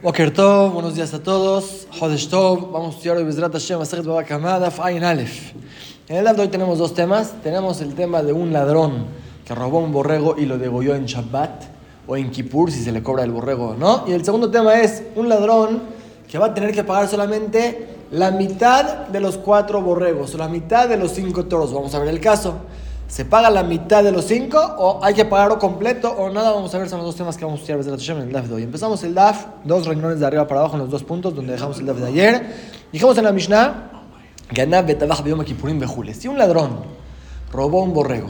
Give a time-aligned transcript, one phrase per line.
[0.00, 1.88] Boker Tov, buenos días a todos.
[1.98, 5.52] Hodesh Tov, vamos a estudiar hoy Bezrat Hashem, Masechet Baba Kamada, Fain Aleph.
[6.06, 7.34] En el lado de hoy tenemos dos temas.
[7.42, 9.06] Tenemos el tema de un ladrón
[9.44, 11.64] que robó un borrego y lo degolló en Shabbat
[12.06, 14.04] o en Kippur, si se le cobra el borrego no.
[14.06, 15.82] Y el segundo tema es un ladrón
[16.28, 20.48] que va a tener que pagar solamente la mitad de los cuatro borregos o la
[20.48, 21.74] mitad de los cinco toros.
[21.74, 22.54] Vamos a ver el caso.
[23.08, 26.52] ¿Se paga la mitad de los cinco o hay que pagarlo completo o nada?
[26.52, 28.22] Vamos a ver, son los dos temas que vamos a estudiar desde la Hashem en
[28.24, 28.62] el DAF de hoy.
[28.64, 31.80] Empezamos el DAF, dos renglones de arriba para abajo en los dos puntos donde dejamos
[31.80, 32.54] el DAF de ayer.
[32.92, 33.90] Dijimos en la Mishnah,
[36.14, 36.80] si un ladrón
[37.50, 38.28] robó un borrego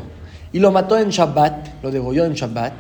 [0.52, 2.74] y lo mató en Shabbat, lo degolló en Shabbat,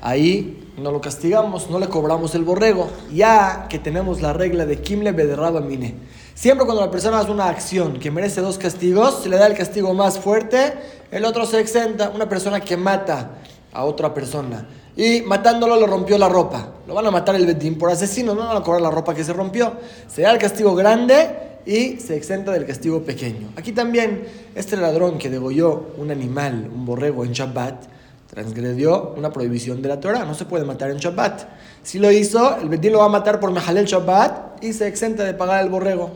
[0.00, 4.80] ahí no lo castigamos, no le cobramos el borrego, ya que tenemos la regla de
[4.80, 5.96] Kimle Bederraba Mine.
[6.34, 9.54] Siempre cuando la persona hace una acción que merece dos castigos, se le da el
[9.54, 10.72] castigo más fuerte,
[11.10, 12.10] el otro se exenta.
[12.10, 13.32] Una persona que mata
[13.72, 16.68] a otra persona y matándolo le rompió la ropa.
[16.86, 19.24] Lo van a matar el Betín por asesino, no van a cobrar la ropa que
[19.24, 19.74] se rompió.
[20.08, 23.52] Se da el castigo grande y se exenta del castigo pequeño.
[23.56, 27.84] Aquí también, este ladrón que degolló un animal, un borrego en Shabbat,
[28.32, 30.24] transgredió una prohibición de la Torah.
[30.24, 31.42] No se puede matar en Shabbat.
[31.82, 35.24] Si lo hizo, el Betín lo va a matar por Mehalel Shabbat y se exenta
[35.24, 36.10] de pagar el borrego.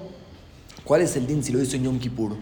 [0.83, 2.33] ¿Cuál es el din si lo hizo en Yom Kippur?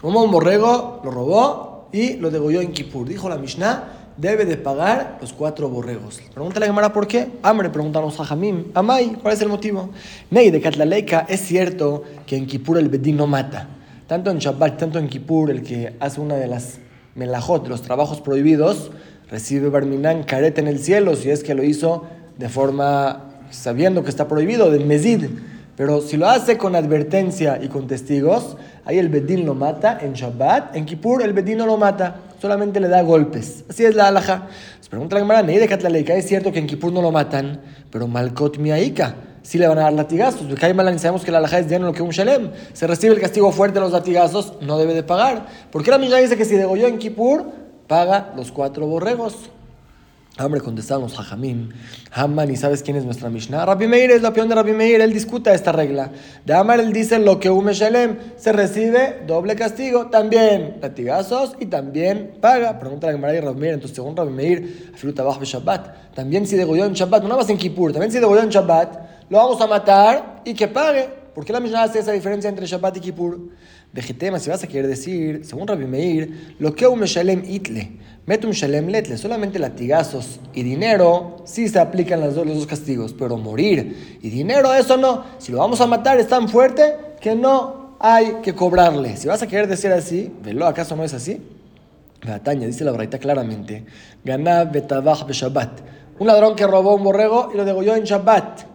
[0.00, 3.08] Tomó un borrego, lo robó y lo degolló en Kippur.
[3.08, 6.20] Dijo la Mishnah, debe de pagar los cuatro borregos.
[6.34, 7.30] Pregunta la Gemara por qué.
[7.44, 8.72] Hambre, preguntamos a Jamim.
[8.74, 9.90] Amay, ¿cuál es el motivo?
[10.32, 13.68] Ney de Katlaleika, es cierto que en Kippur el Bedín no mata.
[14.08, 16.80] Tanto en Shabbat, tanto en Kippur, el que hace una de las
[17.14, 18.90] melajot, los trabajos prohibidos,
[19.30, 22.04] recibe Barminan careta en el cielo si es que lo hizo
[22.38, 25.26] de forma sabiendo que está prohibido, de Mezid.
[25.76, 30.12] Pero si lo hace con advertencia y con testigos, ahí el Bedín lo mata en
[30.12, 33.64] Shabbat, en Kippur el Bedín no lo mata, solamente le da golpes.
[33.68, 34.48] Así es la alhaja.
[34.80, 38.06] Se pregunta la Gemara, de Katlaleica, es cierto que en Kippur no lo matan, pero
[38.06, 40.42] Malkot Miaika, sí le van a dar latigazos.
[40.98, 42.50] sabemos que la alhaja es de lo que un shalem.
[42.72, 45.46] Se recibe el castigo fuerte de los latigazos, no debe de pagar.
[45.70, 47.44] Porque la Mishnah dice que si degolló en Kippur,
[47.86, 49.50] paga los cuatro borregos.
[50.38, 51.68] Hombre, contestamos Jajamim,
[52.12, 53.66] Haman, ¿y sabes quién es nuestra Mishnah?
[53.66, 56.12] Rabbi Meir es la opinión de Rabbi Meir, él discuta esta regla.
[56.46, 61.66] De Amar él dice lo que un Shalem se recibe doble castigo, también latigazos y
[61.66, 62.78] también paga.
[62.78, 66.56] Pregunta a Gemara y Rabbi Meir, entonces según Rabbi Meir, Afilut de Shabbat, también si
[66.56, 69.66] degolló en Shabbat, no nada en Kippur, también si degolló en Shabbat, lo vamos a
[69.66, 71.08] matar y que pague.
[71.34, 73.38] ¿Por qué la Mishnah hace esa diferencia entre Shabbat y Kippur?
[73.92, 77.92] Vegetema, si vas a querer decir, según Rabbi Meir, lo que un Shalem itle
[78.44, 84.18] un Shalem Letle, solamente latigazos y dinero, sí se aplican los dos, castigos, pero morir
[84.22, 85.24] y dinero, eso no.
[85.38, 89.16] Si lo vamos a matar es tan fuerte que no hay que cobrarle.
[89.16, 91.42] Si vas a querer decir así, velo, ¿acaso no es así?
[92.44, 93.84] Taña dice la braita claramente,
[94.24, 95.80] Ganá betabach Shabbat.
[96.18, 98.69] Un ladrón que robó un borrego y lo degolló en Shabbat.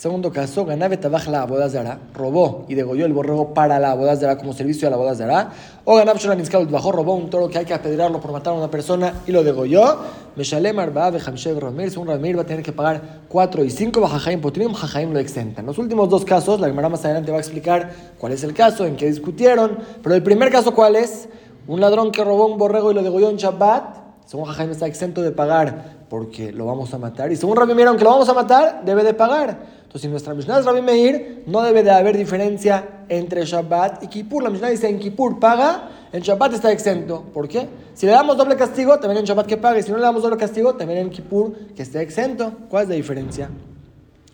[0.00, 4.54] Segundo caso, Ganabe Tabaj la Abodazara, robó y degolló el borrego para la Abodazara como
[4.54, 5.50] servicio a la Abodazara.
[5.84, 8.70] O Ganab Sholan bajó, robó un toro que hay que apedrearlo por matar a una
[8.70, 9.98] persona y lo degolló.
[10.36, 14.40] Meshalem Arba Hamshev Ramir, según Ramir va a tener que pagar 4 y 5 Bajajaim
[14.40, 15.66] Potrim, Jajaim lo exentan.
[15.66, 18.86] Los últimos dos casos, la Gemara más adelante va a explicar cuál es el caso,
[18.86, 19.80] en qué discutieron.
[20.02, 21.28] Pero el primer caso, ¿cuál es?
[21.66, 23.96] Un ladrón que robó un borrego y lo degolló en Shabbat.
[24.24, 27.30] Según Jajaim está exento de pagar porque lo vamos a matar.
[27.30, 29.56] Y según Rabbi Meir, aunque lo vamos a matar, debe de pagar.
[29.80, 34.08] Entonces, en nuestra Mishnah de Rabbi Meir, no debe de haber diferencia entre Shabbat y
[34.08, 34.42] Kippur.
[34.42, 37.22] La Mishnah dice en Kippur paga, en Shabbat está exento.
[37.32, 37.68] ¿Por qué?
[37.94, 39.84] Si le damos doble castigo, también en Shabbat que pague.
[39.84, 42.54] Si no le damos doble castigo, también en Kippur que esté exento.
[42.68, 43.48] ¿Cuál es la diferencia?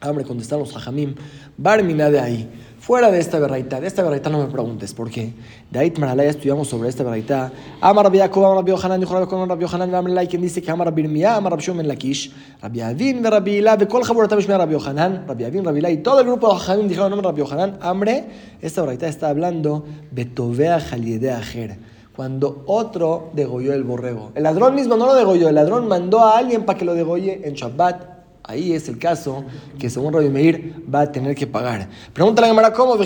[0.02, 1.14] Hombre, contestaron los Hajamim.
[1.56, 2.48] Barmina de ahí.
[2.78, 5.32] Fuera de esta berraita, de esta berraita no me preguntes por qué.
[5.70, 7.50] De ahí Maralaya estudiamos sobre esta berraita.
[7.80, 10.70] Amar Rabbi Yaakov, Amar Rabbi Yohanan, dijo Rabbi Rabbi Yohanan, Amar Lai, quien dice que
[10.70, 14.56] Amar Rabbi Irmiyah, Amar Rabbi Shimon Lakish, Rabbi Avin, Rabbi Ilah, de Kol Jaboratam Shmei
[14.56, 17.40] Rabbi Yohanan, Rabbi Avin, Rabbi Ilah, y todo el grupo de Yohanan dijeron nombre Rabbi
[17.40, 18.24] Yohanan, hambre,
[18.60, 21.78] esta berraita está hablando Betovea Jaliede Ajer
[22.14, 24.30] cuando otro degolló el borrego.
[24.34, 27.42] El ladrón mismo no lo degolló, el ladrón mandó a alguien para que lo degolle
[27.44, 28.15] en Shabbat
[28.48, 29.44] Ahí es el caso
[29.76, 31.88] que según Rabbi Meir va a tener que pagar.
[32.12, 32.96] Pregunta la Gemara, ¿cómo?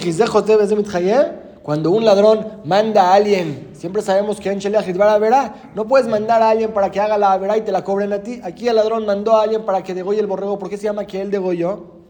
[1.62, 6.42] Cuando un ladrón manda a alguien, siempre sabemos que en la verá, no puedes mandar
[6.42, 8.38] a alguien para que haga la verá y te la cobren a ti.
[8.44, 10.58] Aquí el ladrón mandó a alguien para que degolle el borrego.
[10.58, 12.00] ¿Por qué se llama que él degolló?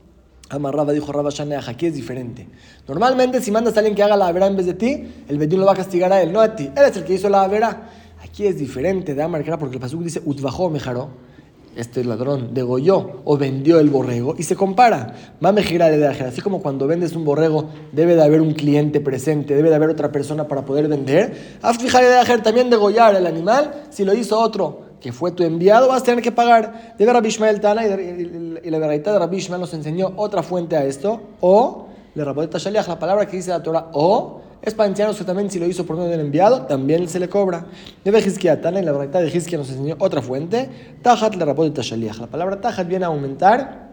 [0.48, 1.30] Amarraba, dijo Rabba
[1.68, 2.48] aquí es diferente.
[2.88, 5.60] Normalmente, si mandas a alguien que haga la verá en vez de ti, el bedín
[5.60, 6.68] lo va a castigar a él, no a ti.
[6.76, 7.90] Él es el que hizo la verá.
[8.24, 11.29] Aquí es diferente de Amar, porque el pasuk dice, Utbajó mejaro
[11.76, 15.14] este ladrón degolló o vendió el borrego y se compara.
[15.40, 19.54] Mame gira de Así como cuando vendes un borrego debe de haber un cliente presente,
[19.54, 21.58] debe de haber otra persona para poder vender.
[21.62, 26.02] Afijare de también degollar el animal si lo hizo otro que fue tu enviado, vas
[26.02, 26.94] a tener que pagar.
[26.98, 30.84] Debe Rabbi Ishmael Tana y, la verdad de Rabbi Ishmael nos enseñó otra fuente a
[30.84, 31.20] esto.
[31.40, 35.24] O, le Rabodeta Shaliach, la palabra que dice la Torah, o, es para enseñarnos que
[35.24, 37.66] también si lo hizo por medio del enviado, también se le cobra.
[38.04, 38.20] Debe
[38.60, 40.68] Tana y la verdad de Hizkia nos enseñó otra fuente.
[41.02, 42.18] Tajat le Rabodeta Shaliach.
[42.18, 43.90] La palabra Tajat viene a aumentar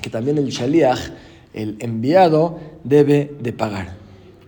[0.00, 1.10] que también el Shaliach,
[1.52, 3.96] el enviado, debe de pagar.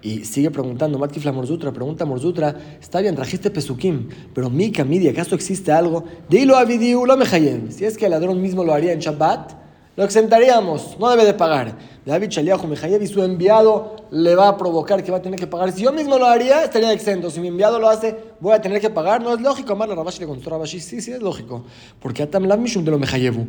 [0.03, 5.35] Y sigue preguntando, Matkifla Morzutra, pregunta Morzutra, está bien, trajiste Pesukim, pero Mika, Midi, ¿acaso
[5.35, 6.05] existe algo?
[6.29, 7.27] Dilo a lo
[7.71, 9.60] Si es que el ladrón mismo lo haría en Shabbat,
[9.96, 11.76] lo exentaríamos, no debe de pagar.
[12.06, 15.46] David Shaliahu Mejayev y su enviado le va a provocar que va a tener que
[15.46, 15.72] pagar.
[15.72, 17.31] Si yo mismo lo haría, estaría exento.
[17.31, 19.20] Si mi enviado lo hace, voy a tener que pagar.
[19.22, 19.72] No es lógico.
[19.72, 21.64] Amar la Rabashi le contestó Rabashi, sí, sí es lógico.
[22.00, 23.46] Porque Atam Mishum de lo Mejayevu.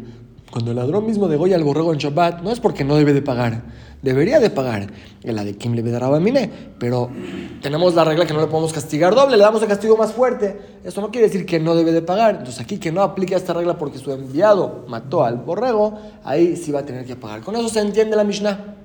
[0.52, 3.22] Cuando el ladrón mismo degolla al borrego en Shabbat, no es porque no debe de
[3.22, 3.64] pagar
[4.02, 4.88] debería de pagar.
[5.24, 6.50] La de Kim le Mine,
[6.80, 7.10] pero
[7.62, 10.60] tenemos la regla que no le podemos castigar doble, le damos el castigo más fuerte.
[10.84, 12.38] Eso no quiere decir que no debe de pagar.
[12.38, 16.72] Entonces aquí que no aplica esta regla porque su enviado mató al borrego, ahí sí
[16.72, 17.42] va a tener que pagar.
[17.42, 18.78] Con eso se entiende la Mishnah.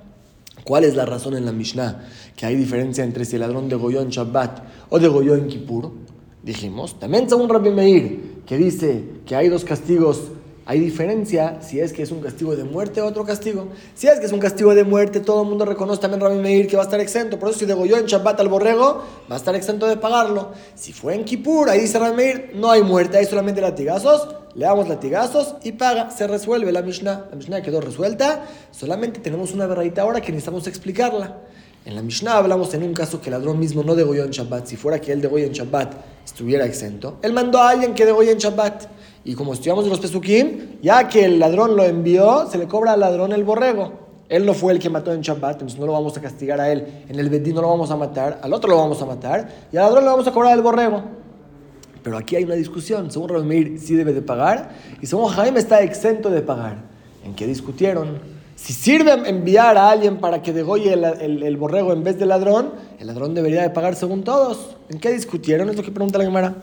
[0.63, 2.07] ¿Cuál es la razón en la Mishnah?
[2.35, 4.59] Que hay diferencia entre si el ladrón degolló en Shabbat
[4.89, 5.91] o degolló en Kippur.
[6.43, 10.21] Dijimos, también según Rabbi Meir, que dice que hay dos castigos
[10.69, 13.69] hay diferencia si es que es un castigo de muerte o otro castigo.
[13.95, 16.67] Si es que es un castigo de muerte, todo el mundo reconoce también Rabbi Meir
[16.67, 17.39] que va a estar exento.
[17.39, 20.51] Por eso si degolló en Shabbat al borrego, va a estar exento de pagarlo.
[20.75, 24.27] Si fue en Kippur, ahí dice Rabbi Meir, no hay muerte, hay solamente latigazos.
[24.55, 26.11] Le damos latigazos y paga.
[26.11, 27.27] Se resuelve la Mishnah.
[27.29, 28.43] La Mishnah quedó resuelta.
[28.71, 31.37] Solamente tenemos una verdadita ahora que necesitamos explicarla.
[31.85, 34.67] En la Mishnah hablamos en un caso que el ladrón mismo no degolló en Shabbat.
[34.67, 35.93] Si fuera que él degolló en Shabbat,
[36.25, 37.19] estuviera exento.
[37.21, 38.96] Él mandó a alguien que degolló en Shabbat.
[39.27, 42.93] Y como estudiamos en los Pesukim, ya que el ladrón lo envió, se le cobra
[42.93, 43.91] al ladrón el borrego.
[44.29, 46.71] Él no fue el que mató en Shabbat, entonces no lo vamos a castigar a
[46.71, 47.03] él.
[47.09, 49.75] En el Bedín no lo vamos a matar, al otro lo vamos a matar, y
[49.75, 51.03] al ladrón le vamos a cobrar el borrego.
[52.03, 53.11] Pero aquí hay una discusión.
[53.11, 54.69] Según Ramir, sí debe de pagar,
[55.01, 56.77] y según Jaime está exento de pagar.
[57.25, 58.19] ¿En qué discutieron?
[58.55, 62.71] Si sirve enviar a alguien para que degolle el, el, borrego en vez del ladrón,
[62.97, 64.77] el ladrón debería de pagar según todos.
[64.87, 65.69] ¿En qué discutieron?
[65.69, 66.55] Es lo que pregunta la Gemara.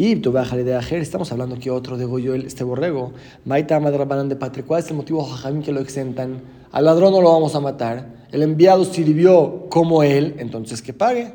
[0.00, 3.14] Y tú de Ajer, estamos hablando que otro degolló este borrego.
[3.44, 4.62] Maita Madrabanan de Patre.
[4.62, 6.40] ¿Cuál es el motivo, Jajamín, que lo exentan?
[6.70, 8.28] Al ladrón no lo vamos a matar.
[8.30, 11.32] El enviado sirvió como él, entonces que pague.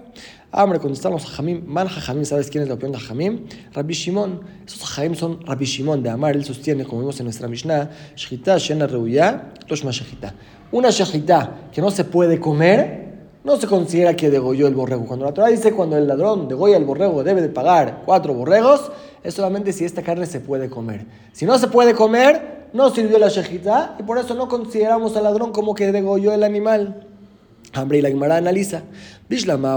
[0.49, 1.65] Ah, hombre, contestamos Jajamín.
[1.67, 3.47] Man Jajamín, ¿sabes quién es la opinión de Jajamín?
[3.73, 4.39] Rabbi Shimon.
[4.65, 6.33] Esos Jajamín son Rabbi Shimon de Amar.
[6.33, 10.33] Él sostiene, como vimos en nuestra Mishnah, Shechita, Shena Reuya, Toshma Shechita.
[10.71, 13.12] Una Shechita que no se puede comer
[13.43, 15.05] no se considera que degolló el borrego.
[15.05, 18.91] Cuando la Torah dice cuando el ladrón degolla el borrego debe de pagar cuatro borregos,
[19.23, 21.05] es solamente si esta carne se puede comer.
[21.33, 25.23] Si no se puede comer, no sirvió la shejita y por eso no consideramos al
[25.23, 27.07] ladrón como que degolló el animal.
[27.73, 28.83] Hambre y la Gemara analiza.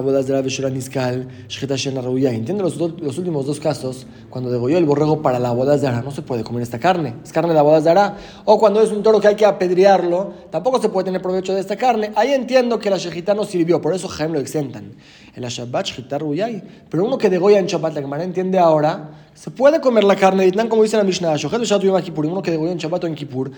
[0.01, 5.51] Bodas la Niskal, Entiende los, los últimos dos casos, cuando degolló el borrego para la
[5.51, 7.89] boda de Ara, no se puede comer esta carne, es carne de la boda de
[7.89, 8.17] Ara.
[8.45, 11.61] O cuando es un toro que hay que apedrearlo, tampoco se puede tener provecho de
[11.61, 12.13] esta carne.
[12.17, 14.93] Ahí entiendo que la Shechita no sirvió, por eso Jaime lo exentan.
[15.35, 16.63] En la Shabbat, Shechita Ruyay.
[16.91, 20.45] Pero uno que degolla en Shabbat, la Gemara entiende ahora se puede comer la carne
[20.45, 23.51] de Itlan, como dice la Mishnah, uno que degolló en Shabbat o en Kippur,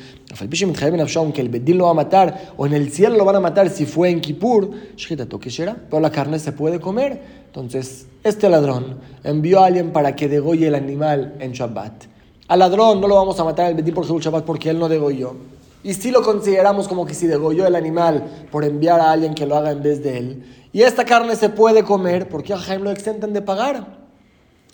[1.33, 3.71] que el Bedín lo va a matar, o en el cielo lo van a matar
[3.71, 4.73] si fue en Kippur,
[5.91, 7.21] pero la carne se puede comer.
[7.47, 12.05] Entonces, este ladrón envió a alguien para que degolle el animal en Shabbat.
[12.49, 14.89] Al ladrón no lo vamos a matar en el Bedín por Shabbat porque él no
[14.89, 15.35] degolló.
[15.83, 19.47] Y si lo consideramos como que si degolló el animal por enviar a alguien que
[19.47, 20.45] lo haga en vez de él.
[20.73, 24.08] Y esta carne se puede comer porque a Jaime lo exentan de pagar.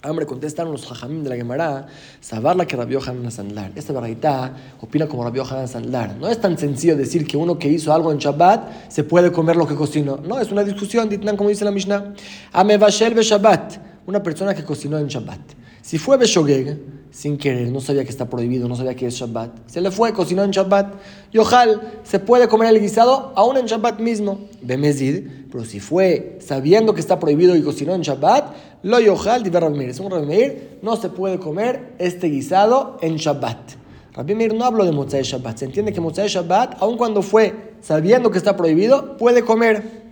[0.06, 1.87] Hombre, contestaron los jajamim de la Gemara,
[2.20, 3.73] saber la que Rabbi Hanan Sandlar.
[3.75, 6.16] Esta verdad opina como Rabbi Hanan Sandlar.
[6.16, 9.56] No es tan sencillo decir que uno que hizo algo en Shabbat se puede comer
[9.56, 10.18] lo que cocinó.
[10.18, 12.12] No, es una discusión, como dice la Mishnah.
[12.52, 15.63] Amevashel be Shabbat, una persona que cocinó en Shabbat.
[15.84, 16.78] Si fue Beshogeg,
[17.10, 20.14] sin querer, no sabía que está prohibido, no sabía que es Shabbat, se le fue,
[20.14, 20.94] cocinó en Shabbat.
[21.30, 24.48] Y ojal, se puede comer el guisado aún en Shabbat mismo.
[24.62, 29.50] Bemezid, pero si fue sabiendo que está prohibido y cocinó en Shabbat, lo yohal di
[29.50, 33.72] Rabbi Según Rabbi Meir, no se puede comer este guisado en Shabbat.
[34.14, 35.58] Rabbi Meir no habló de Motzai Shabbat.
[35.58, 40.02] Se entiende que Motzai Shabbat, aun cuando fue sabiendo que está prohibido, puede comer.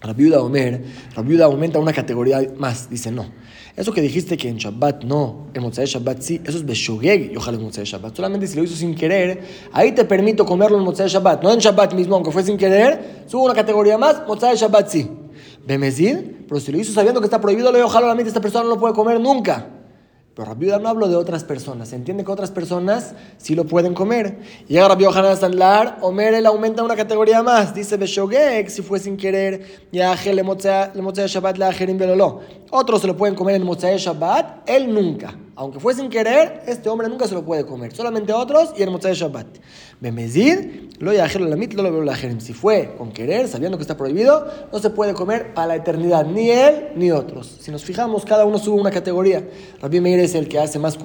[0.00, 0.82] Rabbi Uda Omer,
[1.14, 2.88] Rabbi aumenta una categoría más.
[2.88, 3.26] Dice, no.
[3.76, 7.36] Eso que dijiste que en Shabbat no, en Motzai Shabbat sí, eso es Beshogeg y
[7.36, 8.16] ojalá en Motzai Shabbat.
[8.16, 11.42] Solamente si lo hizo sin querer, ahí te permito comerlo en Motzai Shabbat.
[11.42, 15.10] No en Shabbat mismo, aunque fue sin querer, subo una categoría más, Motzai Shabbat sí.
[15.66, 16.16] Bemezid,
[16.48, 18.70] pero si lo hizo sabiendo que está prohibido, lo ojalá la mente esta persona no
[18.70, 19.79] lo puede comer nunca.
[20.40, 21.90] Pero Rabbi no hablo de otras personas.
[21.90, 24.38] Se entiende que otras personas sí lo pueden comer.
[24.66, 27.74] Y llega Rabbi Yohanan Sandlar, Omer él aumenta una categoría más.
[27.74, 32.40] Dice Beshogek, si fue sin querer, ya le Motzea Shabbat la Ajerim Belolo.
[32.70, 35.36] Otros se lo pueden comer en Motzea Shabbat, él nunca.
[35.60, 37.94] Aunque fue sin querer, este hombre nunca se lo puede comer.
[37.94, 39.46] Solamente otros y el Motzai Shabbat.
[40.00, 44.78] Bemezid, lo la mit, lo lo Si fue con querer, sabiendo que está prohibido, no
[44.78, 47.58] se puede comer para la eternidad, ni él ni otros.
[47.60, 49.46] Si nos fijamos, cada uno sube una categoría.
[49.82, 50.98] Rabbi Meir es el que hace más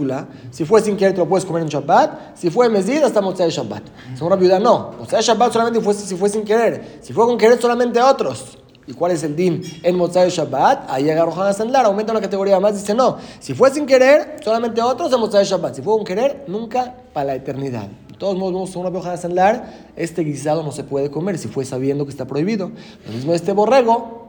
[0.51, 2.37] Si fue sin querer, te lo puedes comer en Shabbat.
[2.37, 3.83] Si fue Mezid, hasta Motzai Shabbat.
[4.13, 4.93] Según Rabbi no.
[4.99, 6.99] Motzai Shabbat solamente si fue sin querer.
[7.01, 8.57] Si fue con querer, solamente otros.
[8.87, 10.89] ¿Y cuál es el din en Motzai Shabbat?
[10.89, 13.17] Ahí Rohan Sandlar, aumenta una categoría más, dice no.
[13.39, 15.75] Si fue sin querer, solamente otros en Motzai Shabbat.
[15.75, 17.87] Si fue con querer, nunca para la eternidad.
[17.87, 22.05] De todos modos, según Rohan Sandlar, este guisado no se puede comer si fue sabiendo
[22.05, 22.71] que está prohibido.
[23.07, 24.24] Lo mismo este borrego,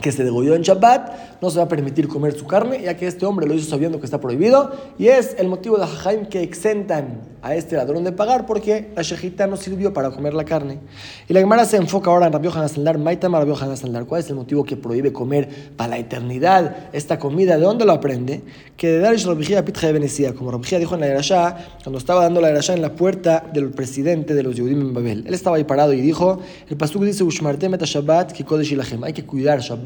[0.00, 3.06] que se degolló en Shabbat, no se va a permitir comer su carne, ya que
[3.06, 6.42] este hombre lo hizo sabiendo que está prohibido, y es el motivo de Jajaim que
[6.42, 10.80] exentan a este ladrón de pagar, porque la shejita no sirvió para comer la carne.
[11.28, 14.20] Y la Gemara se enfoca ahora en Rabbi Yohanan Sandar, Maitama Rabbi Yohanan Sandar, ¿cuál
[14.20, 17.56] es el motivo que prohíbe comer para la eternidad esta comida?
[17.56, 18.42] ¿De dónde lo aprende?
[18.76, 22.22] Que de Darish Rabijía Pitja de Venecia, como Rabijía dijo en la Erashá, cuando estaba
[22.22, 25.24] dando la Erashá en la puerta del presidente de los Yehudim en Babel.
[25.26, 28.34] Él estaba ahí parado y dijo, el pasuk dice, Ushmartem Shabbat,
[29.02, 29.85] hay que cuidar Shabbat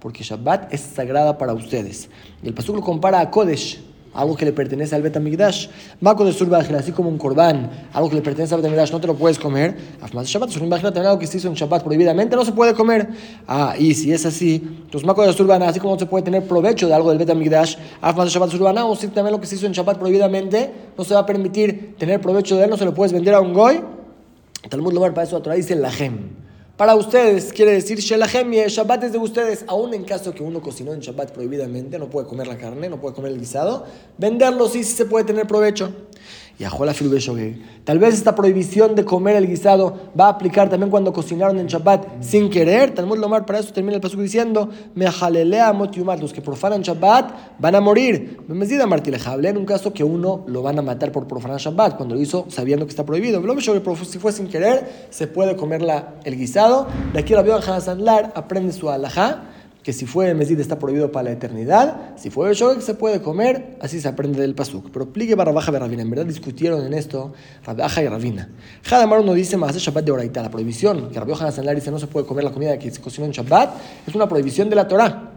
[0.00, 2.08] porque Shabbat es sagrada para ustedes.
[2.42, 3.80] Y el Pasuk lo compara a Kodesh,
[4.12, 5.68] algo que le pertenece al Betamigdash.
[6.00, 9.06] Mako de Surbágil, así como un corbán, algo que le pertenece al Betamigdash, no te
[9.06, 9.76] lo puedes comer.
[10.00, 13.08] Afmas Shabbat, Surbágil también algo que se hizo en Shabbat prohibidamente, no se puede comer.
[13.46, 16.42] Ah, y si es así, entonces Mako de Surbana, así como no se puede tener
[16.44, 19.66] provecho de algo del Betamigdash, Afmas Shabbat Surbana, o si también lo que se hizo
[19.66, 22.94] en Shabbat prohibidamente, no se va a permitir tener provecho de él, no se lo
[22.94, 23.80] puedes vender a un goy.
[24.68, 26.49] Talmud Lomar para eso otra dice la gem
[26.80, 30.62] para ustedes, quiere decir Shelahem y Shabbat es de ustedes, aún en caso que uno
[30.62, 33.84] cocinó en Shabbat prohibidamente, no puede comer la carne, no puede comer el guisado,
[34.16, 35.92] venderlo sí, sí se puede tener provecho.
[36.58, 36.94] Y Ajola
[37.84, 41.66] Tal vez esta prohibición de comer el guisado va a aplicar también cuando cocinaron en
[41.66, 42.94] Shabbat sin querer.
[42.94, 47.74] Talmud Lomar para eso termina el paso diciendo: Me jalelea Los que profanan Shabbat van
[47.74, 48.40] a morir.
[48.46, 51.96] Me decida Martilejable en un caso que uno lo van a matar por profanar Shabbat,
[51.96, 53.42] cuando lo hizo sabiendo que está prohibido.
[54.04, 55.80] Si fue sin querer, se puede comer
[56.24, 56.86] el guisado.
[57.12, 59.44] De aquí la vio Sanlar, aprende su alajá
[59.82, 63.78] que si fue Mesid está prohibido para la eternidad, si fue Shogek se puede comer,
[63.80, 64.90] así se aprende del Pasuk.
[64.92, 67.32] Pero pligue Barrabaja de Ravina, en verdad discutieron en esto
[67.64, 68.50] Rabaja y Ravina.
[68.90, 72.06] Hadamar uno dice más Shabbat de Oraita, la prohibición, que Rabbi Hanan dice no se
[72.06, 73.70] puede comer la comida que se cocinó en Shabbat,
[74.06, 75.30] es una prohibición de la Torah.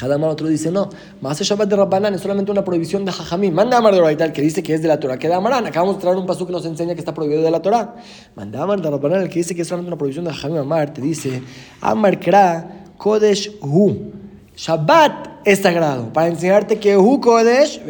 [0.00, 3.54] Hadamar otro dice no, más Shabbat de Rabbanan es solamente una prohibición de Jajamim.
[3.54, 5.66] Manda Amar de Oraita, el que dice que es de la Torah, que de Amarán.
[5.66, 7.96] Acabamos de traer un pasuk que nos enseña que está prohibido de la Torah.
[8.36, 10.58] Manda Amar de Rabbanan, el que dice que es solamente una prohibición de Jajamim.
[10.58, 11.42] Amar te dice,
[11.80, 12.79] Amar Kra.
[13.00, 14.12] Kodesh Hu.
[14.54, 16.12] Shabbat es sagrado.
[16.12, 17.80] Para enseñarte que Hu Kodesh,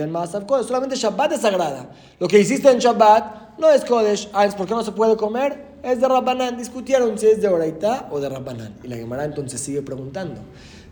[0.63, 1.91] solamente Shabbat es sagrada.
[2.21, 4.29] Lo que hiciste en Shabbat no es Kodesh.
[4.33, 5.67] Ah, ¿por qué no se puede comer?
[5.83, 6.57] Es de Rabbanán.
[6.57, 8.77] Discutieron si es de Oraita o de Rabbanán.
[8.85, 10.43] Y la Gemara entonces sigue preguntando.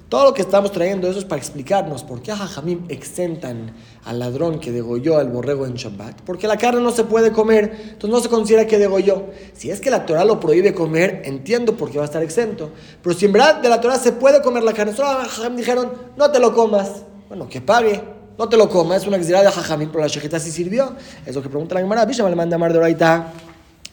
[0.09, 3.75] Todo lo que estamos trayendo eso es para explicarnos por qué a Jajamim exentan
[4.07, 6.23] al ladrón que degolló al borrego en Shabbat.
[6.23, 9.27] Porque la carne no se puede comer, entonces no se considera que degolló.
[9.53, 12.71] Si es que la Torah lo prohíbe comer, entiendo por qué va a estar exento.
[13.03, 15.59] Pero si en verdad de la Torah se puede comer la carne, solo a Jajamim
[15.59, 17.03] dijeron, no te lo comas.
[17.29, 18.01] Bueno, que pague.
[18.39, 20.95] No te lo comas, es una exilada de Jajamim, pero la shejita sí sirvió.
[21.27, 22.07] Es lo que pregunta la Gemara.
[22.07, 22.79] Bisha le manda a Mar de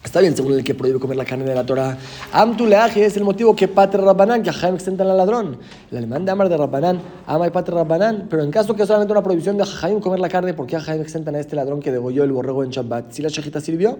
[0.06, 1.98] Está bien, según el que prohíbe comer la carne de la Torah.
[2.32, 5.58] Amtuleaje es el motivo que Patre Rabbanán, que Jaim exentan al ladrón.
[5.90, 8.28] El alemán de Amar de Rabbanán, ama y Patre Rabbanán.
[8.30, 11.02] Pero en caso que solamente una prohibición de Jaim comer la carne, ¿por qué Jaim
[11.02, 13.12] exentan a este ladrón que degolló el borrego en Shabbat?
[13.14, 13.98] Si la shejita sirvió,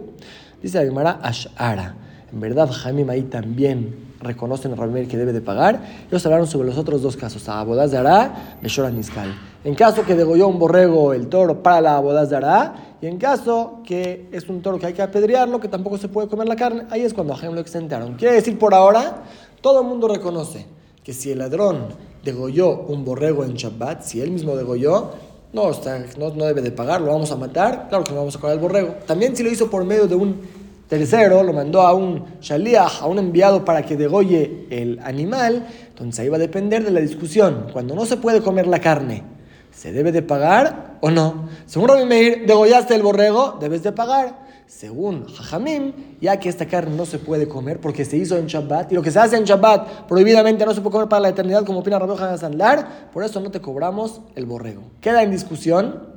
[0.62, 1.96] dice la Gemara Ashara.
[2.36, 5.82] En verdad, Jaime ahí también reconocen a Rabbi que debe de pagar.
[6.10, 9.34] Ellos hablaron sobre los otros dos casos, a Abodaz de Ará, Beshora Niskal.
[9.64, 13.18] En caso que degolló un borrego el toro para la Abodaz de Ará, y en
[13.18, 16.58] caso que es un toro que hay que apedrearlo, que tampoco se puede comer la
[16.58, 18.16] carne, ahí es cuando a lo exentaron.
[18.16, 19.24] Quiere decir, por ahora,
[19.62, 20.66] todo el mundo reconoce
[21.06, 21.86] que si el ladrón
[22.22, 25.12] degolló un borrego en Shabbat, si él mismo degolló,
[25.54, 28.40] no, no, no, debe de pagar, lo vamos a matar, claro que no vamos a
[28.42, 28.96] comer el borrego.
[29.08, 30.55] También si lo hizo por medio de un
[30.88, 36.20] tercero, lo mandó a un shaliach, a un enviado para que degolle el animal, entonces
[36.20, 37.68] ahí va a depender de la discusión.
[37.74, 39.24] Cuando no se puede comer la carne,
[39.72, 41.50] ¿se debe de pagar o no?
[41.66, 44.46] Según Rabbi Meir, degollaste el borrego, debes de pagar.
[44.68, 48.92] Según Jajamim, ya que esta carne no se puede comer porque se hizo en Shabbat,
[48.92, 51.64] y lo que se hace en Shabbat prohibidamente no se puede comer para la eternidad,
[51.66, 54.82] como opina Rabbi Sandlar, por eso no te cobramos el borrego.
[55.02, 56.15] Queda en discusión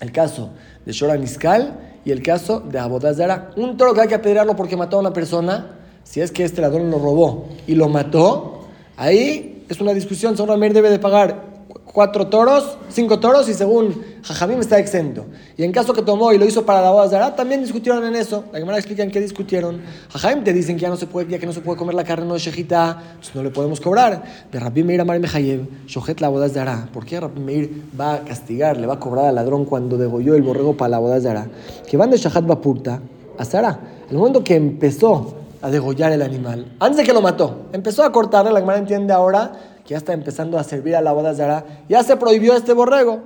[0.00, 0.50] el caso
[0.84, 3.50] de Shora Niskal y el caso de Abodazara.
[3.56, 6.60] Un toro que hay que apedrearlo porque mató a una persona, si es que este
[6.60, 8.64] ladrón lo robó y lo mató,
[8.96, 10.36] ahí es una discusión.
[10.36, 11.57] Solo Amir debe de pagar
[11.98, 15.24] cuatro toros, cinco toros y según Jajamim está exento.
[15.56, 18.14] Y en caso que tomó y lo hizo para la boda Zara, también discutieron en
[18.14, 18.44] eso.
[18.52, 19.80] La Gemara explica en qué discutieron.
[20.10, 22.04] Jajamim te dicen que ya no se puede, ya que no se puede comer la
[22.04, 24.22] carne no de Shejita, pues no le podemos cobrar.
[24.52, 26.88] De Rabbi Meir Amar Mejayev, Shohet la boda Zara.
[26.92, 30.36] ¿Por qué Rabbi Meir va a castigar, le va a cobrar al ladrón cuando degolló
[30.36, 31.48] el borrego para la boda Zara?
[31.90, 33.00] Que van de Shahat Bapurta
[33.36, 33.76] a Zara.
[34.08, 38.12] El momento que empezó a degollar el animal, antes de que lo mató, empezó a
[38.12, 41.64] cortarle, la Gemara entiende ahora que ya está empezando a servir a la boda Zara,
[41.88, 43.22] ya se prohibió este borrego.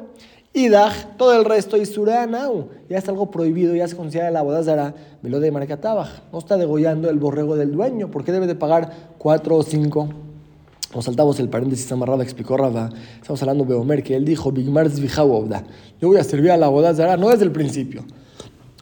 [0.53, 4.43] Y Daj, todo el resto, y Suranau, ya es algo prohibido, ya se considera la
[4.43, 6.31] boda Zara, me lo de Marcatabaj.
[6.33, 10.09] No está degollando el borrego del dueño, ¿por qué debe de pagar cuatro o cinco?
[10.95, 12.91] Nos saltamos el paréntesis amarrado, explicó Raba.
[13.21, 16.95] Estamos hablando de Omer, que él dijo, Bigmar Yo voy a servir a la boda
[16.95, 18.05] Zara, no desde el principio.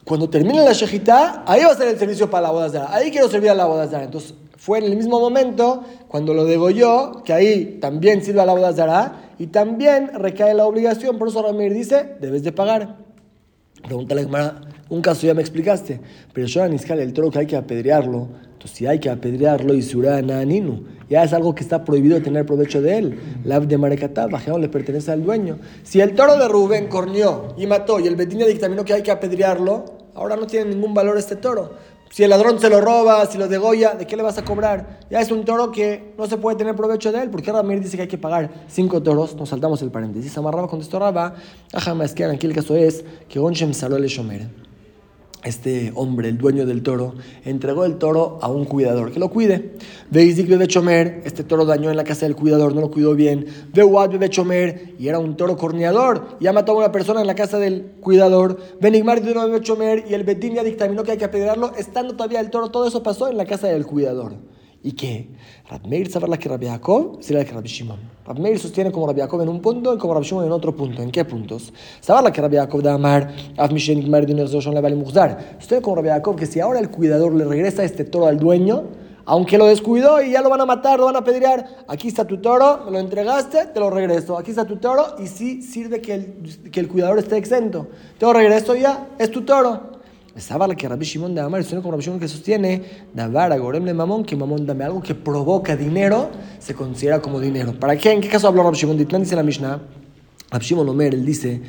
[0.05, 2.93] Cuando termine la shejitá, ahí va a ser el servicio para la boda Zara.
[2.93, 4.03] Ahí quiero servir a la boda Zara.
[4.03, 8.53] Entonces, fue en el mismo momento, cuando lo degolló, que ahí también sirve a la
[8.53, 11.17] boda Zara y también recae la obligación.
[11.17, 12.97] Por eso Ramir dice, debes de pagar.
[13.81, 14.27] Pregúntale,
[14.89, 15.99] un caso ya me explicaste,
[16.31, 19.81] pero yo Niscal, el toro que hay que apedrearlo, entonces si hay que apedrearlo y
[19.81, 23.19] surana ninu, ya es algo que está prohibido tener provecho de él.
[23.43, 25.57] La de Marecatá, le pertenece al dueño.
[25.81, 29.09] Si el toro de Rubén cornió y mató y el Betín dictaminó que hay que
[29.09, 31.71] apedrearlo, ahora no tiene ningún valor este toro.
[32.11, 34.99] Si el ladrón se lo roba, si lo degolla, ¿de qué le vas a cobrar?
[35.09, 37.95] Ya es un toro que no se puede tener provecho de él, porque Ramir dice
[37.95, 39.35] que hay que pagar cinco toros.
[39.35, 40.37] Nos saltamos el paréntesis.
[40.37, 41.35] Amarraba contestó Raba,
[41.95, 44.60] más que aquí el caso es que Onshem saló el Shomer
[45.43, 49.73] este hombre, el dueño del toro, entregó el toro a un cuidador que lo cuide.
[50.09, 53.45] Veizik bebe chomer, este toro dañó en la casa del cuidador, no lo cuidó bien.
[53.73, 57.35] Veuad bebe chomer, y era un toro corneador, ya mató a una persona en la
[57.35, 58.57] casa del cuidador.
[58.79, 62.49] Benigmar de chomer, y el Betín ya dictaminó que hay que apedrearlo, estando todavía el
[62.49, 62.69] toro.
[62.69, 64.33] Todo eso pasó en la casa del cuidador.
[64.83, 65.27] ¿Y qué?
[65.69, 67.99] Rabmeir sabe la que Rabbi Jacob, la que Rabbi Shimon.
[68.25, 71.03] Rabmeir sostiene como Rabbi Jacob en un punto y como Rabbi Shimon en otro punto.
[71.03, 71.71] ¿En qué puntos?
[71.99, 73.31] Sabe la que Rabbi Jacob da amar,
[73.71, 75.57] Mishen Igmar de le vale Muzdar.
[75.59, 78.85] Sostiene como Rabbi Jacob que si ahora el cuidador le regresa este toro al dueño,
[79.25, 82.25] aunque lo descuidó y ya lo van a matar, lo van a pedrear, aquí está
[82.25, 84.35] tu toro, me lo entregaste, te lo regreso.
[84.35, 87.87] Aquí está tu toro y sí sirve que el, que el cuidador esté exento.
[88.17, 90.00] Te lo regreso ya, es tu toro.
[90.35, 92.81] Estaba que Rabbi Shimon de Amar, como Rabbi Shimon que sostiene,
[93.13, 97.73] Davar, Goremle Mamón, que Mamón dame algo que provoca dinero, se considera como dinero.
[97.77, 98.11] ¿Para qué?
[98.11, 98.97] ¿En qué caso habló Rabbi Shimon?
[98.97, 99.81] Dice la Mishnah.
[100.51, 101.61] Rabbi Shimon Omer, él dice,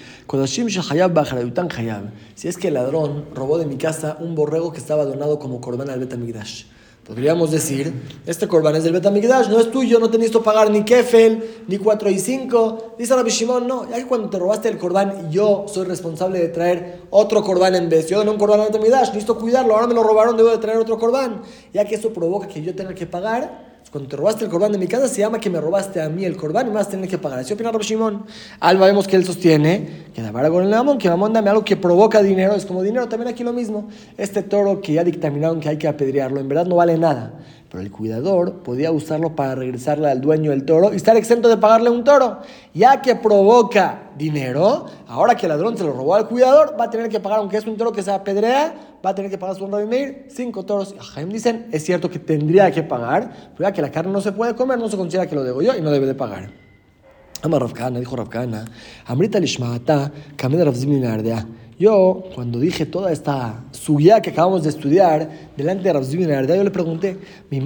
[2.34, 5.60] si es que el ladrón robó de mi casa un borrego que estaba donado como
[5.60, 6.64] corbán al Betamigdash.
[7.06, 7.92] Podríamos decir,
[8.26, 11.76] este corbán es del Betamigdash, no es tuyo, no te necesito pagar ni kefel, ni
[11.76, 12.94] 4 y 5.
[12.96, 16.48] Dice Rabbi Shimon, no, ya que cuando te robaste el corbán, yo soy responsable de
[16.48, 18.08] traer otro corbán en vez.
[18.08, 20.78] Yo doné un corbán al Betamigdash, necesito cuidarlo, ahora me lo robaron, debo de traer
[20.78, 21.42] otro corbán.
[21.74, 24.78] Ya que eso provoca que yo tenga que pagar, cuando te robaste el corbán de
[24.78, 26.90] mi casa, se llama que me robaste a mí el corbán y me vas a
[26.92, 27.40] tener que pagar.
[27.40, 28.24] Así opina Rabbi Shimon.
[28.58, 31.62] Alba vemos que él sostiene que la vara con el mamón, que mamón dame algo
[31.62, 32.54] que provoca dinero.
[32.54, 33.90] Es como dinero, también aquí lo mismo.
[34.16, 37.34] Este toro que ya dictaminaron que hay que apedrearlo, en verdad no vale nada.
[37.72, 41.56] Pero el cuidador podía usarlo para regresarle al dueño del toro y estar exento de
[41.56, 42.40] pagarle un toro.
[42.74, 46.90] Ya que provoca dinero, ahora que el ladrón se lo robó al cuidador, va a
[46.90, 49.56] tener que pagar, aunque es un toro que se apedrea, va a tener que pagar
[49.56, 50.94] su honra de cinco toros.
[51.14, 54.32] Jaim dicen, es cierto que tendría que pagar, pero ya que la carne no se
[54.32, 56.50] puede comer, no se considera que lo debo yo y no debe de pagar.
[57.40, 58.66] Amar Rafkana, dijo Rafkana,
[59.06, 61.46] Amrita Lishmaata, Kamena Ravzimni Ardea.
[61.82, 66.62] Yo, cuando dije toda esta suya que acabamos de estudiar delante de Rabbi Ardea, yo
[66.62, 67.18] le pregunté,
[67.50, 67.60] ¿mi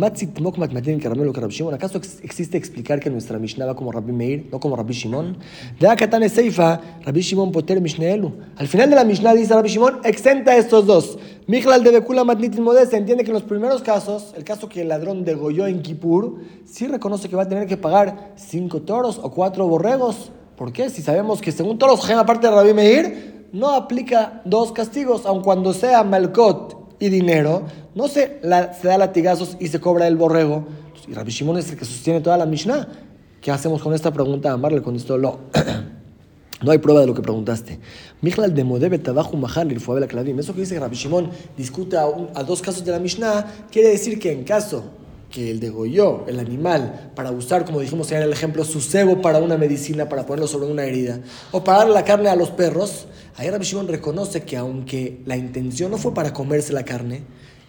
[0.98, 1.74] caramelo que?
[1.74, 5.36] ¿Acaso existe explicar que nuestra Mishnah va como Rabbi Meir, no como Rabbi Shimon?
[5.78, 8.32] De Akatane Seifa, Rabbi Shimon poter Mishnaelu.
[8.56, 11.18] Al final de la Mishnah dice Rabbi Shimon, exenta estos dos.
[11.46, 14.88] Michlal de Bekula Matnitin Modesta entiende que en los primeros casos, el caso que el
[14.88, 19.30] ladrón degolló en Kippur, sí reconoce que va a tener que pagar cinco toros o
[19.30, 20.32] cuatro borregos.
[20.56, 20.88] ¿Por qué?
[20.88, 25.42] Si sabemos que según todos los aparte de Rabbi Meir, no aplica dos castigos, aun
[25.42, 27.62] cuando sea malcot y dinero,
[27.94, 28.40] no se,
[28.80, 30.66] se da latigazos y se cobra el borrego.
[31.08, 32.88] Y Rabbi Shimon es el que sostiene toda la Mishnah.
[33.40, 34.52] ¿Qué hacemos con esta pregunta?
[34.52, 35.38] Amar le contestó, no.
[36.62, 37.78] No hay prueba de lo que preguntaste.
[38.22, 40.40] Mijlal de Modebe Tabajo Mahal la.
[40.40, 44.18] Eso que dice Rabbi Shimon discute a, a, dos casos de la Mishnah, quiere decir
[44.18, 44.84] que en caso
[45.36, 49.38] que el degolló el animal para usar, como dijimos en el ejemplo, su cebo para
[49.38, 51.20] una medicina, para ponerlo sobre una herida,
[51.52, 53.04] o para darle la carne a los perros,
[53.36, 57.20] ahí Rabbi Shimon reconoce que aunque la intención no fue para comerse la carne,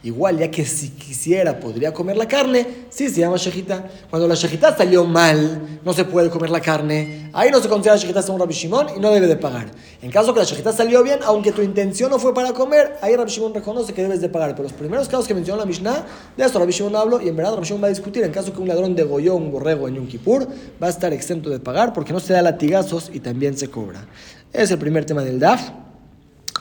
[0.04, 3.90] Igual, ya que si quisiera podría comer la carne, sí se llama shejita.
[4.12, 7.98] Cuando la shejita salió mal, no se puede comer la carne, ahí no se considera
[7.98, 9.72] shejita según Rabbi Shimon y no debe de pagar.
[10.04, 13.16] En caso que la shejita salió bien, aunque tu intención no fue para comer, ahí
[13.16, 14.52] Rabbi Shimon reconoce que debes de pagar.
[14.52, 16.06] Pero los primeros casos que mencionó la Mishnah,
[16.38, 18.24] de esto Rabbi Shimon habló y en verdad Rabbi Shimon va a discutir.
[18.24, 20.48] En caso que un ladrón degolló un borrego en Yom Kippur,
[20.82, 24.06] va a estar exento de pagar porque no se da latigazos y también se cobra.
[24.54, 25.87] Es el primer tema del DAF.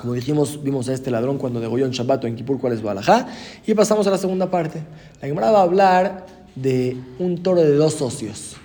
[0.01, 3.27] Como dijimos, vimos a este ladrón cuando degolló en Shabbat en Kippur cuál es Balajá.
[3.67, 4.83] Y pasamos a la segunda parte.
[5.21, 8.57] La Gemara va a hablar de un toro de dos socios.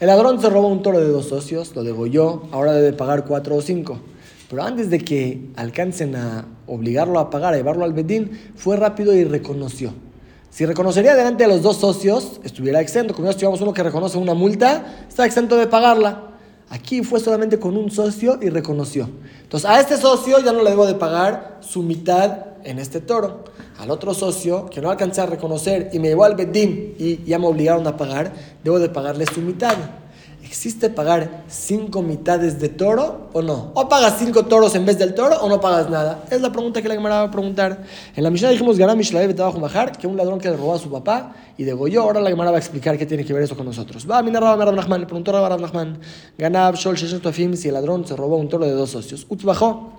[0.00, 3.56] El ladrón se robó un toro de dos socios, lo degolló, ahora debe pagar cuatro
[3.56, 3.98] o cinco.
[4.48, 9.12] Pero antes de que alcancen a obligarlo a pagar, a llevarlo al Bedín, fue rápido
[9.12, 9.92] y reconoció.
[10.50, 13.12] Si reconocería delante de los dos socios, estuviera exento.
[13.12, 16.27] Como ya estudiamos uno que reconoce una multa, está exento de pagarla.
[16.70, 19.08] Aquí fue solamente con un socio y reconoció.
[19.42, 23.44] Entonces, a este socio ya no le debo de pagar su mitad en este toro.
[23.78, 27.38] Al otro socio, que no alcancé a reconocer y me llevó al Bedín y ya
[27.38, 29.74] me obligaron a pagar, debo de pagarle su mitad.
[30.48, 33.70] ¿Existe pagar cinco mitades de toro o no?
[33.74, 36.24] ¿O pagas cinco toros en vez del toro o no pagas nada?
[36.30, 37.84] Es la pregunta que la Gemara va a preguntar.
[38.16, 42.00] En la Mishnah dijimos que un ladrón que le robó a su papá y degolló.
[42.00, 44.10] Ahora la Gemara va a explicar qué tiene que ver eso con nosotros.
[44.10, 45.98] Va a minar Rab Nachman, le preguntó Rab Nachman,
[46.38, 49.26] Ganab Shol si el ladrón se robó un toro de dos socios.
[49.28, 49.98] Utz bajó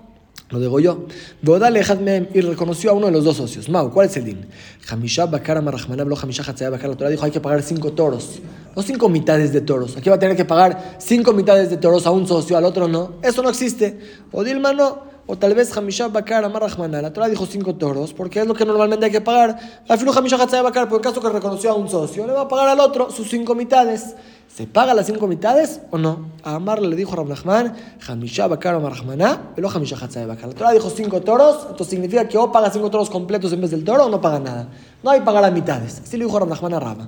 [0.50, 1.06] lo degolló.
[1.44, 3.70] Y reconoció a uno de los dos socios.
[3.70, 4.48] Mau, ¿cuál es el din?
[4.90, 6.90] Hamisha Bakara Marrahmaná, lo Hamisha Hatzaya Bakara.
[6.90, 8.40] La Torah dijo hay que pagar cinco toros.
[8.76, 9.98] No cinco mitades de toros.
[9.98, 12.88] Aquí va a tener que pagar cinco mitades de toros a un socio, al otro
[12.88, 13.16] no.
[13.22, 14.00] Eso no existe.
[14.32, 15.09] O Dilma no.
[15.32, 17.04] O tal vez Hamisha Bakara Marrahmaná.
[17.04, 19.60] La Torah dijo cinco toros porque es lo que normalmente hay que pagar.
[19.88, 22.42] La filu Hamisha Hatzaya Bakara, por el caso que reconoció a un socio, le va
[22.42, 24.16] a pagar al otro sus cinco mitades.
[24.48, 26.32] ¿Se paga las cinco mitades o no?
[26.44, 27.76] A Amar le dijo a Rabnachman,
[28.08, 30.50] Hamisha Bakar Marahmaná, pero Hamisha Hatzai Bakar.
[30.50, 33.70] La Torah dijo cinco toros, entonces significa que o paga cinco toros completos en vez
[33.70, 34.70] del toro o no paga nada.
[35.04, 36.02] No hay pagar a mitades.
[36.04, 37.08] Así le dijo Rabnachman a Rabba.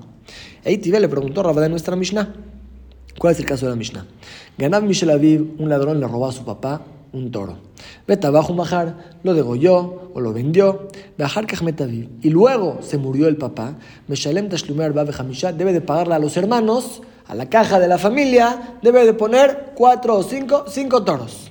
[0.63, 2.31] Eitibe le preguntó a Rabba de nuestra Mishnah.
[3.17, 4.05] ¿Cuál es el caso de la Mishnah?
[4.59, 6.81] Ganav Mishel Aviv, un ladrón le robó a su papá
[7.13, 7.57] un toro.
[8.07, 10.87] Vete abajo Majar, lo degolló o lo vendió.
[12.21, 13.75] Y luego se murió el papá.
[14.07, 19.05] Meshalem Tashlumer debe de pagarle a los hermanos a la caja de la familia debe
[19.05, 21.49] de poner cuatro o cinco, cinco toros.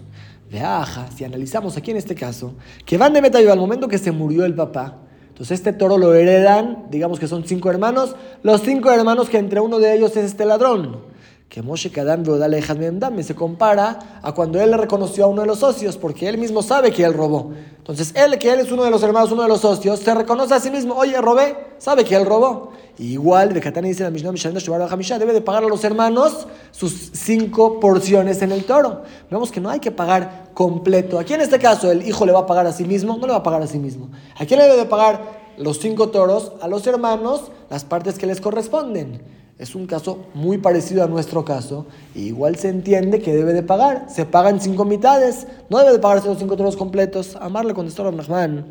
[0.50, 2.52] De aja, si analizamos aquí en este caso,
[2.84, 6.12] que van de Metaviv al momento que se murió el papá, entonces este toro lo
[6.12, 10.24] heredan, digamos que son cinco hermanos, los cinco hermanos que entre uno de ellos es
[10.26, 11.09] este ladrón
[11.50, 12.60] que Moshe Kadam Dale
[12.92, 16.38] Dame se compara a cuando él le reconoció a uno de los socios, porque él
[16.38, 17.50] mismo sabe que él robó.
[17.76, 20.54] Entonces, él, que él es uno de los hermanos, uno de los socios, se reconoce
[20.54, 22.70] a sí mismo, oye, robé, sabe que él robó.
[22.98, 28.42] igual, de Katani dice la Mishnah, debe de pagar a los hermanos sus cinco porciones
[28.42, 29.02] en el toro.
[29.28, 31.18] Vemos que no hay que pagar completo.
[31.18, 33.32] Aquí en este caso, el hijo le va a pagar a sí mismo, no le
[33.32, 34.08] va a pagar a sí mismo.
[34.38, 36.52] ¿A quién le debe de pagar los cinco toros?
[36.62, 39.39] A los hermanos, las partes que les corresponden.
[39.60, 41.84] Es un caso muy parecido a nuestro caso.
[42.14, 44.06] igual se entiende que debe de pagar.
[44.08, 45.46] Se pagan cinco mitades.
[45.68, 47.36] No debe de pagarse los cinco toros completos.
[47.38, 48.64] Amarle contestó a Nachman.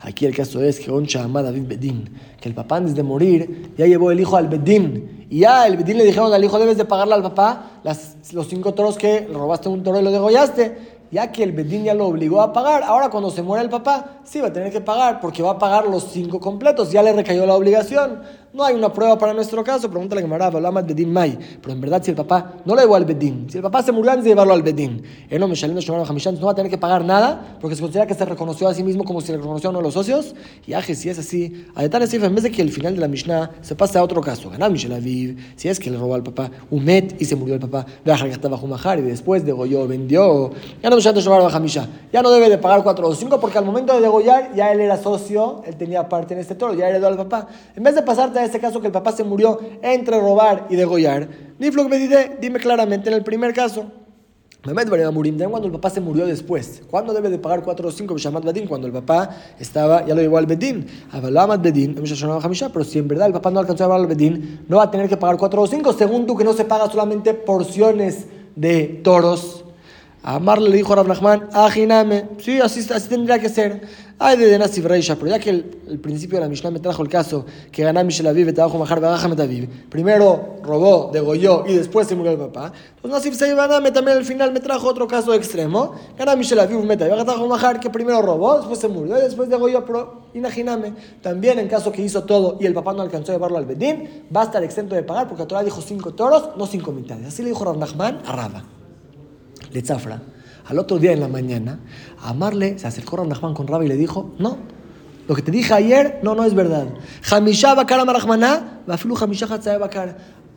[0.00, 3.72] Aquí el caso es que Oncha ama David Bedín, que el papá antes de morir
[3.78, 5.26] ya llevó el hijo al Bedín.
[5.30, 8.48] Y ya el Bedín le dijeron al hijo, debes de pagarle al papá las, los
[8.48, 12.06] cinco toros que robaste un toro y lo degollaste ya que el Bedín ya lo
[12.06, 15.20] obligó a pagar, ahora cuando se muere el papá, sí va a tener que pagar,
[15.20, 18.22] porque va a pagar los cinco completos, ya le recayó la obligación.
[18.52, 21.38] No hay una prueba para nuestro caso, pregúntale a Gemara, Balamat Bedín May.
[21.62, 23.92] Pero en verdad, si el papá no lo llevó al Bedín, si el papá se
[23.92, 27.58] murió antes de llevarlo al Bedín, no me no va a tener que pagar nada,
[27.60, 29.78] porque se considera que se reconoció a sí mismo como si le reconoció a uno
[29.78, 30.34] de los socios.
[30.66, 33.06] Y aje, si es así, a detalles en vez de que el final de la
[33.06, 36.24] Mishnah se pase a otro caso, ganar Michel Aviv, si es que le robó al
[36.24, 40.50] papá un met y se murió el papá, y después degolló, vendió,
[40.82, 40.98] ya no
[42.12, 44.80] ya no debe de pagar cuatro o cinco porque al momento de degollar ya él
[44.80, 47.46] era socio, él tenía parte en este toro, ya heredó al papá.
[47.76, 50.76] En vez de pasarte a este caso que el papá se murió entre robar y
[50.76, 53.90] degollar, Niflok me dice, dime claramente en el primer caso.
[54.62, 56.82] Cuando el papá se murió después.
[56.90, 58.66] ¿Cuándo debe de pagar cuatro o cinco Bedín?
[58.66, 60.86] Cuando el papá estaba, ya lo llevó al Bedín.
[61.62, 61.96] Bedín,
[62.70, 64.90] pero si en verdad el papá no alcanzó a llevar al Bedín, no va a
[64.90, 69.00] tener que pagar cuatro o cinco, según tú que no se paga solamente porciones de
[69.02, 69.64] toros
[70.22, 73.80] Amar le dijo a Rav Ajiname, sí, así, así tendría que ser.
[74.18, 77.08] Ay, de Nasif Reisha, pero ya que el, principio de la Mishnah me trajo el
[77.08, 82.14] caso que ganá Mishel Aviv, te bajo Majar, Aviv, primero robó, degolló y después se
[82.14, 82.70] murió el papá.
[83.00, 85.94] Pues Nasif Seibaname también al final me trajo otro caso extremo.
[86.18, 89.86] Ganá Mishel Aviv, Meta, bajo Majar, que primero robó, después se murió y después degolló,
[89.86, 93.56] pero imagíname, también en caso que hizo todo y el papá no alcanzó a llevarlo
[93.56, 96.66] al Bedín, va a estar exento de pagar porque la Torah dijo cinco toros, no
[96.66, 97.28] cinco mitades.
[97.28, 98.79] Así le dijo Rav a Raba
[99.72, 100.20] le zafra.
[100.66, 101.80] Al otro día en la mañana,
[102.22, 104.58] Amarle se acercó a Nachman con Rabbi y le dijo, no,
[105.26, 106.86] lo que te dije ayer, no, no es verdad.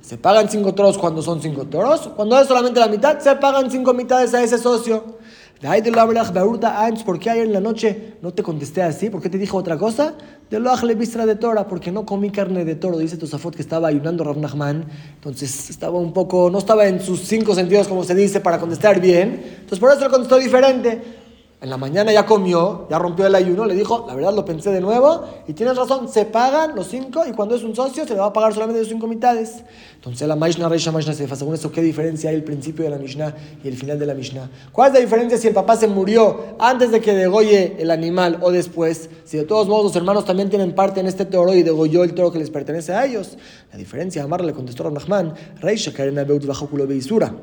[0.02, 2.10] Se pagan cinco toros cuando son cinco toros.
[2.16, 5.18] Cuando es solamente la mitad, se pagan cinco mitades a ese socio.
[7.06, 9.10] ¿Por qué ayer en la noche no te contesté así?
[9.10, 10.16] ¿Por qué te dije otra cosa?
[10.50, 12.98] De lo bistra de tora, porque no comí carne de toro.
[12.98, 14.86] Dice Tosafot que estaba ayunando Rav Nachman.
[15.16, 19.00] Entonces estaba un poco, no estaba en sus cinco sentidos, como se dice, para contestar
[19.00, 19.42] bien.
[19.62, 21.23] Entonces por eso le contestó diferente.
[21.64, 24.70] En la mañana ya comió, ya rompió el ayuno, le dijo, la verdad lo pensé
[24.70, 28.16] de nuevo y tienes razón, se pagan los cinco y cuando es un socio se
[28.16, 29.64] le va a pagar solamente los cinco mitades.
[29.96, 32.98] Entonces la Mishnah Reisha Mishnah Sefa, según eso, ¿qué diferencia hay el principio de la
[32.98, 34.50] Mishnah y el final de la Mishnah?
[34.74, 38.40] ¿Cuál es la diferencia si el papá se murió antes de que degolle el animal
[38.42, 39.10] o después?
[39.24, 42.14] Si de todos modos los hermanos también tienen parte en este toro y degolló el
[42.14, 43.38] toro que les pertenece a ellos.
[43.72, 47.34] La diferencia, Amar le contestó a Rahman, Reisha Karena Beut Bajokulo Beisura.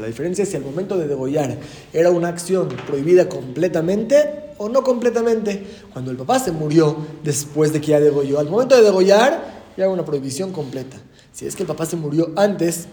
[0.00, 1.58] La diferencia es si al momento de degollar
[1.92, 5.64] era una acción prohibida completamente o no completamente.
[5.92, 9.84] Cuando el papá se murió después de que ya degolló, al momento de degollar ya
[9.84, 10.96] era una prohibición completa.
[11.32, 12.86] Si es que el papá se murió antes,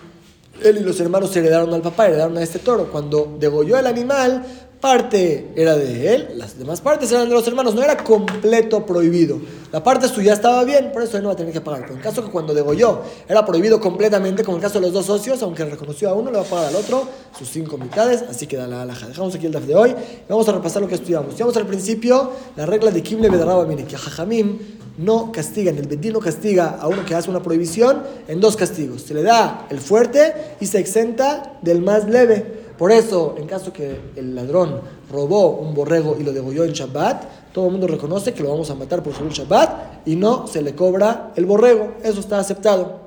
[0.61, 2.91] él y los hermanos heredaron al papá, heredaron a este toro.
[2.91, 4.45] Cuando degolló el animal,
[4.83, 9.39] parte era de él, las demás partes eran de los hermanos, no era completo prohibido.
[9.71, 11.83] La parte suya estaba bien, por eso él no va a tener que pagar.
[11.83, 15.05] Pero en caso que cuando degolló era prohibido completamente, como el caso de los dos
[15.05, 17.07] socios, aunque reconoció a uno, le va a pagar al otro
[17.39, 19.07] sus cinco mitades, así queda la alhaja.
[19.07, 19.95] Dejamos aquí el DAF de hoy
[20.27, 21.29] vamos a repasar lo que estudiamos.
[21.29, 24.59] Estudiamos al principio la regla de Kimle Bedarraba Mini, que Jajamim
[24.97, 29.03] no castigan, el Bedín no castiga a uno que hace una prohibición en dos castigos.
[29.03, 32.62] Se le da el fuerte y se exenta del más leve.
[32.77, 34.81] Por eso, en caso que el ladrón
[35.11, 38.69] robó un borrego y lo degolló en Shabbat, todo el mundo reconoce que lo vamos
[38.71, 41.95] a matar por el Shabbat y no se le cobra el borrego.
[42.03, 43.03] Eso está aceptado.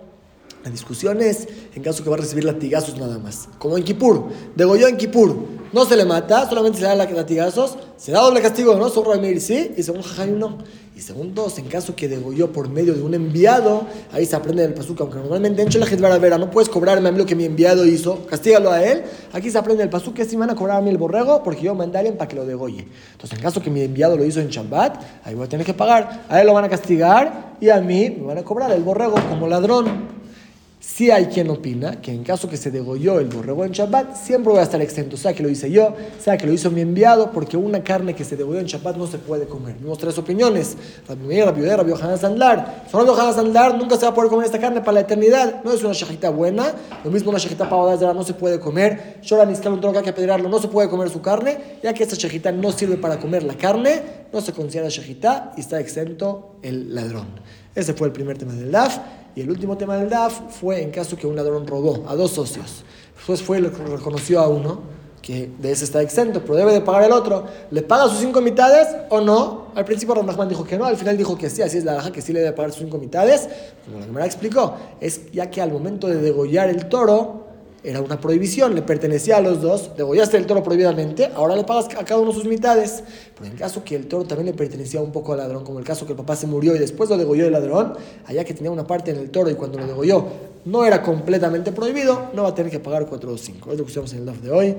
[0.67, 3.49] La discusión es en caso que va a recibir latigazos nada más.
[3.59, 4.25] Como en Kippur.
[4.57, 5.37] Degolló en Kippur.
[5.73, 7.77] No se le mata, solamente se le da latigazos.
[7.97, 8.89] Se da doble castigo, ¿no?
[8.89, 10.59] Según Ramir sí, y según Jajayim no.
[10.97, 14.63] Y según dos, en caso que degolló por medio de un enviado, ahí se aprende
[14.63, 17.45] del pasuca, aunque normalmente en la Vera no puedes cobrarme a mí lo que mi
[17.45, 19.03] enviado hizo, castígalo a él.
[19.35, 21.61] Aquí se aprende el pasuca que si van a cobrar a mí el borrego porque
[21.61, 22.89] yo mandé a alguien para que lo degolle.
[23.13, 25.75] Entonces, en caso que mi enviado lo hizo en Shabbat, ahí voy a tener que
[25.75, 26.25] pagar.
[26.31, 29.17] A él lo van a castigar y a mí me van a cobrar el borrego
[29.29, 30.16] como ladrón.
[30.87, 34.53] Si hay quien opina que en caso que se degolló el borrego en Shabbat, siempre
[34.53, 37.33] voy a estar exento, sea que lo hice yo, sea que lo hizo mi enviado,
[37.33, 39.75] porque una carne que se degolló en Shabbat no se puede comer.
[39.81, 40.77] Vimos tres opiniones,
[41.09, 42.85] Rabbi Meir, Rabbi Rabbi Yohanan Sandlar.
[42.89, 45.65] Solo Yohanan Sandlar nunca se va a poder comer esta carne para la eternidad.
[45.65, 46.73] No es una shajita buena,
[47.03, 49.19] lo mismo una shajita para no se puede comer.
[49.23, 52.53] Shora Niskal, un que apedrearlo, no se puede comer su carne, ya que esta shajita
[52.53, 57.27] no sirve para comer la carne, no se considera shajita y está exento el ladrón.
[57.75, 58.99] Ese fue el primer tema del DAF.
[59.35, 62.31] Y el último tema del DAF fue en caso que un ladrón robó a dos
[62.31, 62.85] socios.
[63.15, 64.81] Después fue, lo reconoció a uno,
[65.21, 67.45] que de ese está exento, pero debe de pagar el otro.
[67.71, 69.67] ¿Le paga sus cinco mitades o no?
[69.75, 72.13] Al principio Ramahman dijo que no, al final dijo que sí, así es la baja,
[72.13, 73.49] que sí le debe pagar sus cinco mitades.
[73.85, 77.46] Como la me explicó, es ya que al momento de degollar el toro,
[77.87, 81.87] era una prohibición, le pertenecía a los dos, degollaste el toro prohibidamente, ahora le pagas
[81.97, 83.05] a cada uno sus mitades.
[83.39, 85.85] Pero en caso que el toro también le pertenecía un poco al ladrón, como el
[85.85, 87.95] caso que el papá se murió y después lo degolló el ladrón,
[88.27, 90.27] allá que tenía una parte en el toro y cuando lo degolló
[90.67, 93.73] no era completamente prohibido, no va a tener que pagar 4 o 5.
[93.73, 94.77] Es lo que usamos en el DAF de hoy.